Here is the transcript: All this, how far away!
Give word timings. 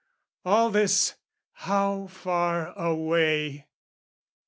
All 0.45 0.71
this, 0.71 1.13
how 1.51 2.07
far 2.07 2.73
away! 2.73 3.67